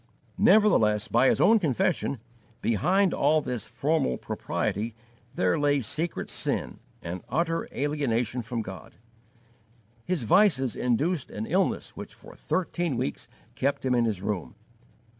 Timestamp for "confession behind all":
1.59-3.39